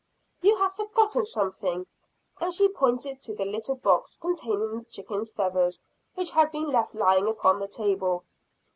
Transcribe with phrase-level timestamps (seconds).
[0.41, 1.85] "You have forgotten something,"
[2.39, 5.79] and she pointed to the little box, containing the chicken's feathers
[6.15, 8.23] which had been left lying upon the table.